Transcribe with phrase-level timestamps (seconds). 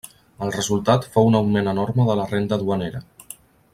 [0.45, 3.03] El resultat fou un augment enorme de la renda duanera.